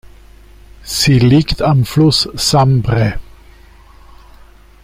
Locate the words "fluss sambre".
1.85-3.19